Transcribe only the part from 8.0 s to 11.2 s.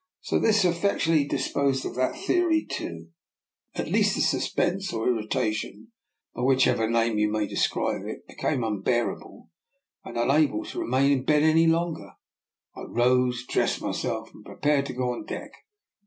it, became unbearable, and, un able to remain